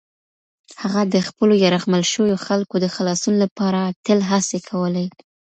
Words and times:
هغه 0.81 1.01
د 1.13 1.15
خپلو 1.27 1.53
یرغمل 1.63 2.03
شویو 2.11 2.41
خلکو 2.45 2.75
د 2.81 2.85
خلاصون 2.95 3.35
لپاره 3.43 3.81
تل 4.05 4.19
هڅې 4.31 4.59
کولې. 4.69 5.05